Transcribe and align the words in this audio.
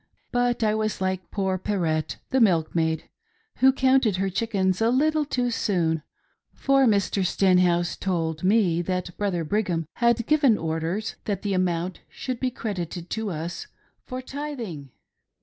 But 0.31 0.63
I 0.63 0.73
was 0.73 0.99
like 0.99 1.29
poor 1.29 1.59
Per 1.59 1.77
rette, 1.77 2.15
the 2.31 2.39
milkmaid, 2.39 3.07
who 3.57 3.71
counted 3.71 4.15
her 4.15 4.31
chickens 4.31 4.81
a 4.81 4.89
little 4.89 5.25
too 5.25 5.51
soon; 5.51 6.01
for 6.55 6.87
Mr. 6.87 7.23
Stenhouse 7.23 7.95
told 7.97 8.43
me 8.43 8.81
that 8.81 9.15
Brother 9.15 9.43
Brigham 9.43 9.85
had 9.97 10.25
given 10.25 10.57
orders 10.57 11.17
that 11.25 11.43
the 11.43 11.53
amount 11.53 11.99
should 12.09 12.39
be 12.39 12.49
credited 12.49 13.11
to 13.11 13.29
us 13.29 13.67
for 14.07 14.23
tithittg 14.23 14.87